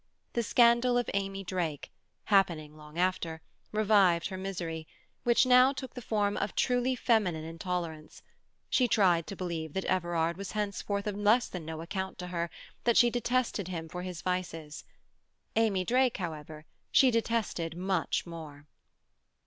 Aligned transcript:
The 0.33 0.41
scandal 0.41 0.97
of 0.97 1.11
Amy 1.13 1.43
Drake, 1.43 1.91
happening 2.23 2.75
long 2.75 2.97
after, 2.97 3.43
revived 3.71 4.29
her 4.29 4.35
misery, 4.37 4.87
which 5.23 5.45
now 5.45 5.73
took 5.73 5.93
the 5.93 6.01
form 6.01 6.37
of 6.37 6.55
truly 6.55 6.95
feminine 6.95 7.43
intolerance; 7.45 8.23
she 8.67 8.87
tried 8.87 9.27
to 9.27 9.35
believe 9.35 9.73
that 9.73 9.85
Everard 9.85 10.37
was 10.37 10.53
henceforth 10.53 11.05
of 11.05 11.15
less 11.15 11.47
than 11.47 11.65
no 11.67 11.81
account 11.81 12.17
to 12.17 12.27
her, 12.29 12.49
that 12.83 12.97
she 12.97 13.11
detested 13.11 13.67
him 13.67 13.87
for 13.87 14.01
his 14.01 14.23
vices. 14.23 14.83
Amy 15.55 15.85
Drake, 15.85 16.17
however, 16.17 16.65
she 16.91 17.11
detested 17.11 17.77
much 17.77 18.25
more. 18.25 18.65